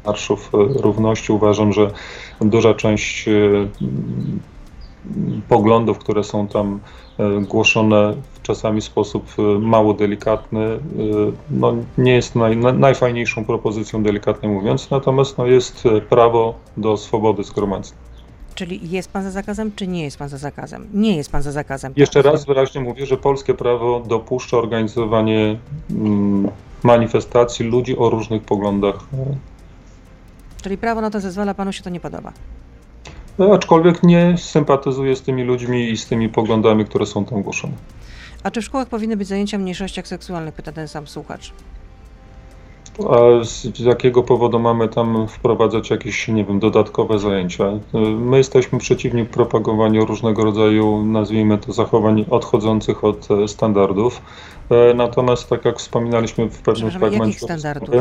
[0.04, 1.32] marszów równości.
[1.32, 1.90] Uważam, że
[2.40, 3.28] duża część
[5.48, 6.80] poglądów, które są tam
[7.48, 8.14] głoszone
[8.46, 10.78] czasami w sposób mało delikatny,
[11.50, 17.96] no, nie jest naj, najfajniejszą propozycją, delikatnie mówiąc, natomiast no, jest prawo do swobody zgromadzeń.
[18.54, 20.88] Czyli jest pan za zakazem, czy nie jest pan za zakazem?
[20.94, 21.92] Nie jest pan za zakazem.
[21.96, 25.58] Jeszcze raz wyraźnie mówię, że polskie prawo dopuszcza organizowanie
[25.90, 26.48] mm,
[26.82, 28.98] manifestacji ludzi o różnych poglądach.
[30.62, 32.32] Czyli prawo na to zezwala, panu się to nie podoba?
[33.38, 37.74] No, aczkolwiek nie sympatyzuję z tymi ludźmi i z tymi poglądami, które są tam głoszone.
[38.46, 40.54] A czy w szkołach powinny być zajęcia o mniejszościach seksualnych?
[40.54, 41.52] Pyta ten sam słuchacz.
[43.10, 47.64] A z jakiego powodu mamy tam wprowadzać jakieś, nie wiem, dodatkowe zajęcia?
[48.18, 54.22] My jesteśmy przeciwni propagowaniu różnego rodzaju, nazwijmy to, zachowań odchodzących od e, standardów.
[54.70, 57.26] E, natomiast, tak jak wspominaliśmy w pewnym fragmencie.
[57.26, 57.94] Jakich standardów?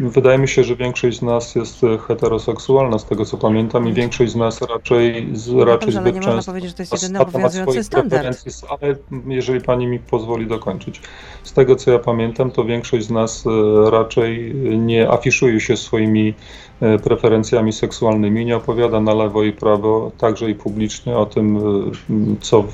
[0.00, 3.92] E, wydaje mi się, że większość z nas jest heteroseksualna, z tego co pamiętam, i
[3.92, 6.36] większość z nas raczej, no raczej dobrze, zbyt nie często.
[6.36, 8.44] można powiedzieć, że to jest jedyny obowiązujący standard.
[8.68, 11.00] Ale jeżeli pani mi pozwoli dokończyć.
[11.42, 16.34] Z tego co ja pamiętam, to większość z nas e, raczej nie afiszuje się swoimi
[16.80, 21.58] e, preferencjami seksualnymi, nie opowiada na lewo i prawo, także i publicznie o tym,
[22.40, 22.64] co,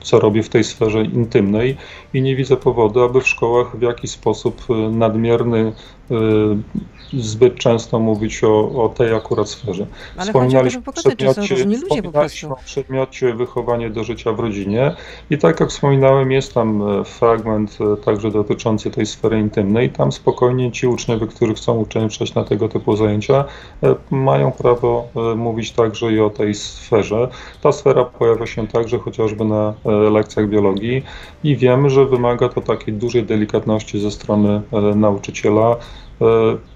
[0.00, 1.76] co robi w tej sferze intymnej
[2.14, 5.72] i nie widzę powodu, aby w szkołach w jakiś sposób nadmierny
[6.08, 6.64] Y,
[7.12, 9.86] zbyt często mówić o, o tej akurat sferze.
[10.16, 14.94] Ale Wspominaliśmy o przedmiocie, o przedmiocie wychowanie do życia w rodzinie
[15.30, 19.90] i tak jak wspominałem, jest tam e, fragment e, także dotyczący tej sfery intymnej.
[19.90, 23.44] Tam spokojnie ci uczniowie, którzy chcą uczęszczać na tego typu zajęcia,
[23.82, 27.28] e, mają prawo mówić także i o tej sferze.
[27.62, 29.74] Ta sfera pojawia się także chociażby na
[30.10, 31.02] lekcjach biologii
[31.44, 34.62] i wiemy, że wymaga to takiej dużej delikatności ze strony
[34.94, 35.76] nauczyciela,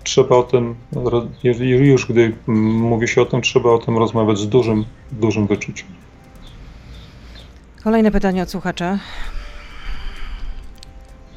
[0.05, 0.75] trzeba o tym,
[1.81, 5.87] już gdy mówi się o tym, trzeba o tym rozmawiać z dużym, dużym wyczuciem.
[7.85, 8.99] Kolejne pytanie od słuchacza.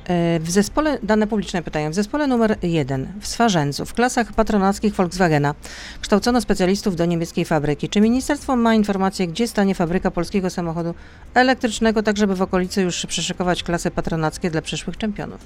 [0.08, 4.94] E, w zespole, dane publiczne pytają, w zespole numer jeden w Swarzędzu, w klasach patronackich
[4.94, 5.56] Volkswagena
[6.02, 7.89] kształcono specjalistów do niemieckiej fabryki.
[7.89, 10.94] Czy ministerstwo ma informację, gdzie stanie fabryka polskiego samochodu
[11.34, 15.39] elektrycznego, tak żeby w okolicy już przeszykować klasy patronackie dla przyszłych czempionów?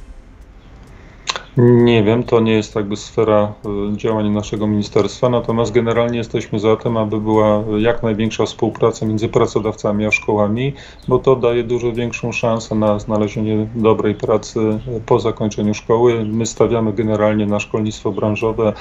[1.57, 3.53] Nie wiem, to nie jest jakby sfera
[3.93, 9.29] y, działań naszego ministerstwa, natomiast generalnie jesteśmy za tym, aby była jak największa współpraca między
[9.29, 10.73] pracodawcami a szkołami,
[11.07, 14.59] bo to daje dużo większą szansę na znalezienie dobrej pracy
[15.05, 16.25] po zakończeniu szkoły.
[16.25, 18.73] My stawiamy generalnie na szkolnictwo branżowe.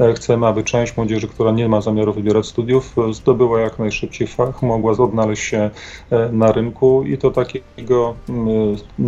[0.00, 4.62] E, chcemy, aby część młodzieży, która nie ma zamiaru wybierać studiów, zdobyła jak najszybciej fach,
[4.62, 5.70] mogła odnaleźć się
[6.10, 8.14] e, na rynku i to takiego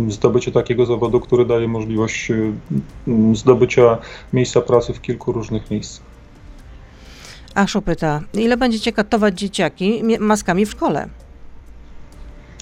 [0.07, 2.53] zdobycie takiego zawodu, który daje możliwość y,
[3.33, 3.97] zdobycia
[4.33, 6.05] miejsca pracy w kilku różnych miejscach.
[7.55, 11.09] Aszu pyta, ile będziecie katować dzieciaki maskami w szkole?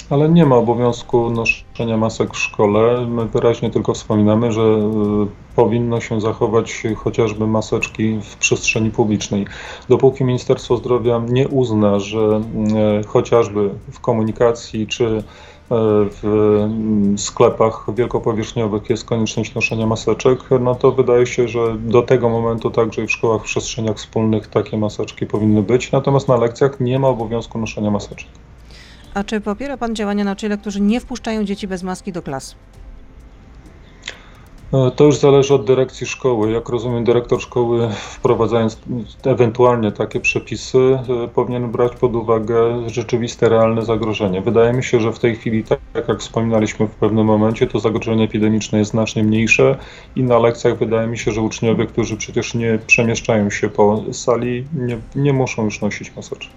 [0.10, 3.08] Ale nie ma obowiązku noszenia masek w szkole.
[3.08, 9.45] My wyraźnie tylko wspominamy, że y, powinno się zachować chociażby maseczki w przestrzeni publicznej.
[9.89, 12.41] Dopóki Ministerstwo Zdrowia nie uzna, że
[13.01, 15.23] y, chociażby w komunikacji czy
[15.69, 22.30] w mm, sklepach wielkopowierzchniowych jest konieczność noszenia maseczek, no to wydaje się, że do tego
[22.30, 25.91] momentu także i w szkołach, w przestrzeniach wspólnych takie maseczki powinny być.
[25.91, 28.30] Natomiast na lekcjach nie ma obowiązku noszenia maseczek.
[29.13, 32.56] A czy popiera Pan działania nauczyciela, którzy nie wpuszczają dzieci bez maski do klas?
[34.73, 36.51] E, to już zależy od dyrekcji szkoły.
[36.51, 38.79] Jak rozumiem, dyrektor szkoły, wprowadzając
[39.23, 44.41] ewentualnie takie przepisy, e, powinien brać pod uwagę rzeczywiste, realne zagrożenie.
[44.41, 48.23] Wydaje mi się, że w tej chwili, tak jak wspominaliśmy w pewnym momencie, to zagrożenie
[48.23, 49.77] epidemiczne jest znacznie mniejsze
[50.15, 54.65] i na lekcjach wydaje mi się, że uczniowie, którzy przecież nie przemieszczają się po sali,
[54.73, 56.51] nie, nie muszą już nosić maseczek.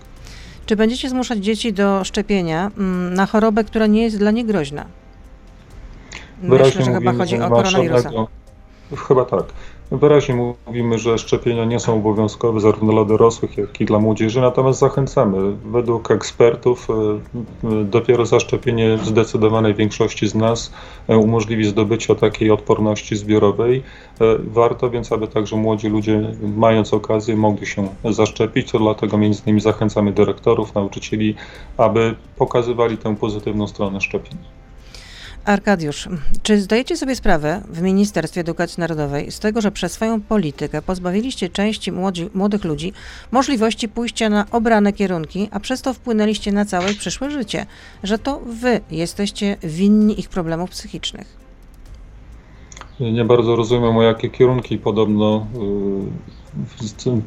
[0.66, 4.86] Czy będziecie zmuszać dzieci do szczepienia mm, na chorobę, która nie jest dla nich groźna?
[6.42, 8.10] Myślę, że chyba chodzi o koronawirusa.
[9.08, 9.44] Chyba tak.
[9.90, 14.78] Wyraźnie mówimy, że szczepienia nie są obowiązkowe zarówno dla dorosłych, jak i dla młodzieży, natomiast
[14.78, 15.56] zachęcamy.
[15.64, 20.72] Według ekspertów e, e, dopiero zaszczepienie zdecydowanej większości z nas
[21.08, 23.82] e, umożliwi zdobycie takiej odporności zbiorowej.
[24.38, 28.70] Warto więc, aby także młodzi ludzie, mając okazję, mogli się zaszczepić.
[28.72, 31.34] To dlatego między innymi zachęcamy dyrektorów, nauczycieli,
[31.76, 34.38] aby pokazywali tę pozytywną stronę szczepień.
[35.46, 36.08] Arkadiusz,
[36.42, 41.48] czy zdajecie sobie sprawę w Ministerstwie Edukacji Narodowej z tego, że przez swoją politykę pozbawiliście
[41.48, 42.92] części młodzi, młodych ludzi
[43.30, 47.66] możliwości pójścia na obrane kierunki, a przez to wpłynęliście na całe przyszłe życie,
[48.02, 51.36] że to wy jesteście winni ich problemów psychicznych?
[53.00, 56.45] Nie bardzo rozumiem, o jakie kierunki podobno y,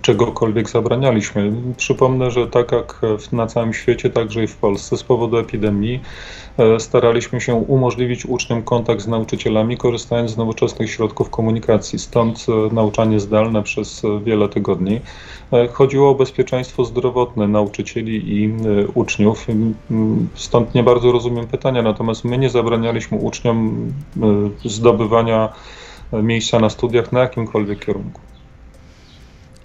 [0.02, 1.52] czegokolwiek zabranialiśmy.
[1.78, 6.02] Przypomnę, że tak jak na całym świecie, także i w Polsce z powodu epidemii
[6.60, 12.00] E, staraliśmy się umożliwić uczniom kontakt z nauczycielami, korzystając z nowoczesnych środków komunikacji.
[12.00, 15.00] Stąd e, nauczanie zdalne przez e, wiele tygodni.
[15.74, 18.54] Chodziło o bezpieczeństwo zdrowotne nauczycieli i
[18.94, 19.48] uczniów.
[20.34, 23.76] Stąd nie bardzo rozumiem pytania, natomiast my nie zabranialiśmy uczniom
[24.66, 25.50] zdobywania
[26.14, 28.22] miejsca na studiach na jakimkolwiek kierunku.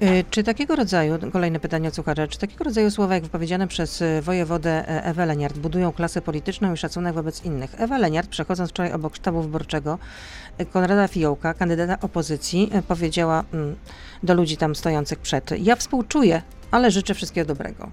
[0.05, 4.03] Y, czy takiego rodzaju, kolejne pytanie od słuchacza, czy takiego rodzaju słowa, jak wypowiedziane przez
[4.03, 7.81] y, wojewodę e, Ewę Leniart, budują klasę polityczną i szacunek wobec innych?
[7.81, 9.99] Ewa Leniart, przechodząc wczoraj obok sztabu wyborczego
[10.61, 13.77] y, Konrada Fiołka, kandydata opozycji, powiedziała mm,
[14.23, 17.91] do ludzi tam stojących przed, ja współczuję, ale życzę wszystkiego dobrego.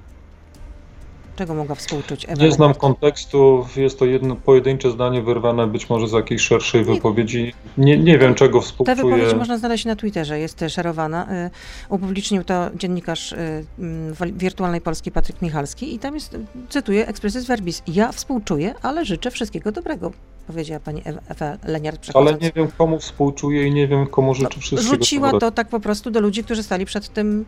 [1.42, 2.44] Czego mogła współczuć Ewa?
[2.44, 7.54] Nie znam kontekstu, jest to jedno pojedyncze zdanie wyrwane być może z jakiejś szerszej wypowiedzi.
[7.78, 8.96] Nie, nie wiem, czego współczuję.
[8.96, 11.46] Ta wypowiedź można znaleźć na Twitterze, jest szerowana.
[11.46, 11.50] Y,
[11.90, 16.38] upublicznił to dziennikarz mm, Wirtualnej Polski Patryk Michalski i tam jest,
[16.70, 20.12] cytuję, expressis verbis, ja współczuję, ale życzę wszystkiego dobrego
[20.48, 24.62] powiedziała pani Ewa Leniart Ale nie wiem, komu współczuję i nie wiem, komu życzę no,
[24.62, 27.46] wszystkiego Rzuciła to tak po prostu do ludzi, którzy stali przed tym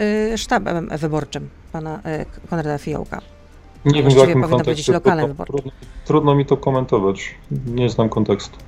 [0.00, 3.35] y, sztabem wyborczym pana y, Konrada Fiołka.
[3.84, 5.00] Nie wiem, w jakim kontekście.
[5.00, 5.72] Trudno, trudno,
[6.04, 7.34] trudno mi to komentować.
[7.66, 8.58] Nie znam kontekstu.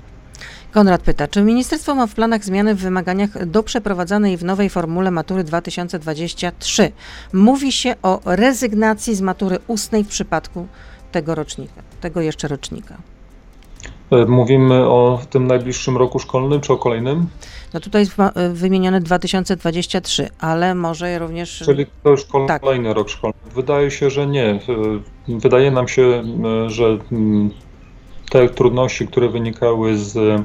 [0.72, 5.10] Konrad pyta, czy ministerstwo ma w planach zmiany w wymaganiach do przeprowadzanej w nowej formule
[5.10, 6.92] matury 2023?
[7.32, 10.66] Mówi się o rezygnacji z matury ustnej w przypadku
[11.12, 12.96] tego rocznika, tego jeszcze rocznika.
[14.10, 17.26] E, mówimy o tym najbliższym roku szkolnym, czy o kolejnym?
[17.74, 21.62] No tutaj jest e, wymienione 2023, ale może również...
[21.64, 22.62] Czyli to już tak.
[22.62, 22.96] kolejny tak.
[22.96, 23.36] rok szkolny.
[23.54, 24.44] Wydaje się, że nie.
[24.44, 24.58] E,
[25.28, 26.22] wydaje nam się,
[26.66, 27.50] że mm,
[28.30, 30.42] te trudności, które wynikały z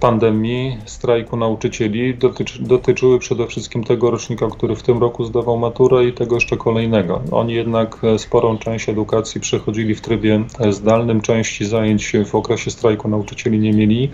[0.00, 6.04] pandemii, strajku nauczycieli dotyczy, dotyczyły przede wszystkim tego rocznika, który w tym roku zdawał maturę
[6.04, 7.22] i tego jeszcze kolejnego.
[7.30, 13.58] Oni jednak sporą część edukacji przechodzili w trybie zdalnym, części zajęć w okresie strajku nauczycieli
[13.58, 14.10] nie mieli,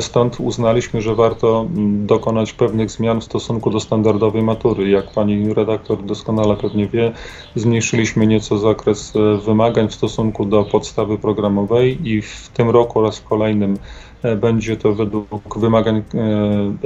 [0.00, 1.66] stąd uznaliśmy, że warto
[2.06, 4.90] dokonać pewnych zmian w stosunku do standardowej matury.
[4.90, 7.12] Jak pani redaktor doskonale pewnie wie,
[7.56, 9.12] zmniejszyliśmy nieco zakres
[9.46, 14.76] wymagań w stosunku do podstawy programowej i w tym roku oraz w kolejnym E, będzie
[14.76, 16.02] to według wymagań e,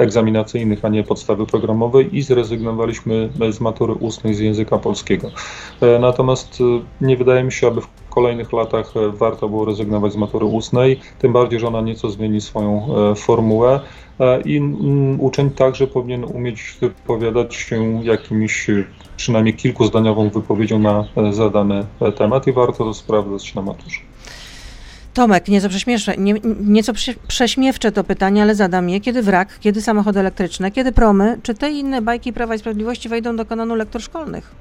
[0.02, 5.30] egzaminacyjnych, a nie podstawy programowej i zrezygnowaliśmy z matury ustnej z języka polskiego.
[5.80, 6.62] E, natomiast
[7.00, 11.32] nie wydaje mi się, aby w kolejnych latach warto było rezygnować z matury ustnej, tym
[11.32, 13.80] bardziej, że ona nieco zmieni swoją formułę
[14.44, 14.60] i
[15.18, 18.70] uczeń także powinien umieć wypowiadać się jakimś
[19.16, 21.86] przynajmniej kilkuzdaniową wypowiedzią na zadany
[22.18, 24.00] temat i warto to sprawdzać na maturze.
[25.16, 29.00] Tomek, nieco, prześmiewcze, nie, nieco prze, prześmiewcze to pytanie, ale zadam je.
[29.00, 33.36] Kiedy wrak, kiedy samochody elektryczne, kiedy promy, czy te inne bajki Prawa i Sprawiedliwości wejdą
[33.36, 34.54] do kanonu lektur szkolnych?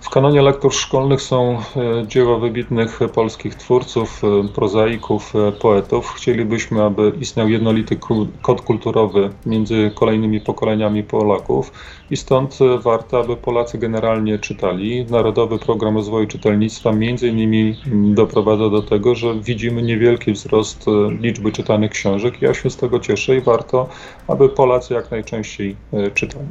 [0.00, 6.12] W kanonie lektur szkolnych są e, dzieła wybitnych polskich twórców, e, prozaików, e, poetów.
[6.16, 7.98] Chcielibyśmy, aby istniał jednolity
[8.42, 11.72] kod kulturowy między kolejnymi pokoleniami Polaków
[12.10, 15.06] i stąd warto, aby Polacy generalnie czytali.
[15.10, 17.76] Narodowy Program Rozwoju Czytelnictwa między innymi
[18.14, 20.84] doprowadza do tego, że widzimy niewielki wzrost
[21.20, 22.42] liczby czytanych książek.
[22.42, 23.88] Ja się z tego cieszę i warto,
[24.28, 25.76] aby Polacy jak najczęściej
[26.14, 26.46] czytali.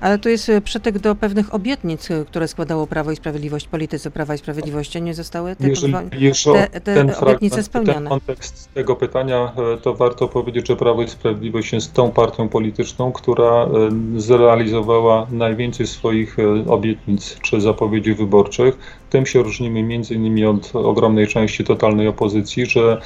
[0.00, 4.38] Ale tu jest przytyk do pewnych obietnic, które składało Prawo i Sprawiedliwość, polityce Prawa i
[4.38, 8.00] Sprawiedliwości, nie zostały te, Jeżeli te, te ten obietnice spełnione.
[8.00, 12.48] Ten kontekst tego pytania, e, to warto powiedzieć, że Prawo i Sprawiedliwość jest tą partią
[12.48, 13.68] polityczną, która e,
[15.30, 18.78] najwięcej swoich e, obietnic czy zapowiedzi wyborczych.
[19.10, 23.00] Tym się różnimy między innymi od ogromnej części totalnej opozycji, że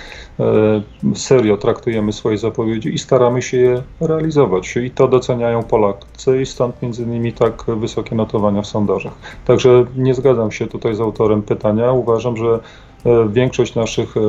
[1.15, 4.77] serio traktujemy swoje zapowiedzi i staramy się je realizować.
[4.77, 9.13] I to doceniają Polacy i stąd między innymi tak wysokie notowania w sondażach.
[9.45, 11.93] Także nie zgadzam się tutaj z autorem pytania.
[11.93, 12.88] Uważam, że E,
[13.29, 14.21] większość naszych e,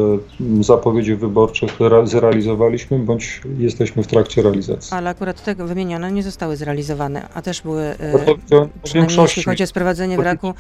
[0.64, 1.72] zapowiedzi wyborczych
[2.04, 4.94] zrealizowaliśmy, bądź jesteśmy w trakcie realizacji.
[4.94, 7.96] Ale akurat te wymienione nie zostały zrealizowane, a też były,
[8.52, 10.54] no przynajmniej jeśli chodzi o sprowadzenie wraku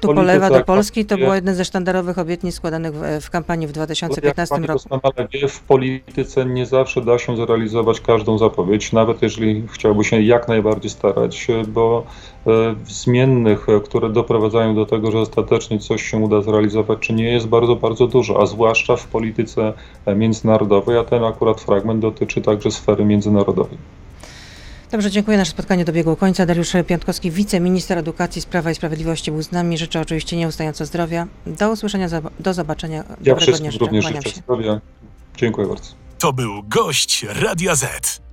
[0.00, 3.72] tu polewa do Polski, to było jedne ze sztandarowych obietnic składanych w, w kampanii w
[3.72, 4.72] 2015 roku.
[4.72, 10.22] Doskonale wie, w polityce nie zawsze da się zrealizować każdą zapowiedź, nawet jeżeli chciałby się
[10.22, 12.06] jak najbardziej starać, bo
[12.86, 17.76] zmiennych, które doprowadzają do tego, że ostatecznie coś się uda zrealizować, czy nie jest bardzo,
[17.76, 19.72] bardzo dużo, a zwłaszcza w polityce
[20.16, 23.78] międzynarodowej, a ten akurat fragment dotyczy także sfery międzynarodowej.
[24.90, 25.36] Dobrze, dziękuję.
[25.36, 26.46] Nasze spotkanie dobiegło końca.
[26.46, 29.78] Dariusz Piątkowski, wiceminister edukacji, Sprawa i Sprawiedliwości był z nami.
[29.78, 31.26] Życzę oczywiście nieustająco zdrowia.
[31.46, 32.08] Do usłyszenia,
[32.40, 33.04] do zobaczenia.
[33.22, 34.80] Ja wszystkim dnia również życzę zdrowia.
[35.36, 35.84] Dziękuję bardzo.
[36.18, 38.22] To był gość Radio Z.